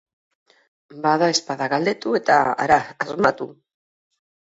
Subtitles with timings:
[1.03, 3.53] Badaezpada galdetu eta hara asmatu!